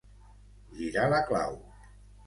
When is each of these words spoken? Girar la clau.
Girar 0.79 1.05
la 1.15 1.23
clau. 1.31 1.63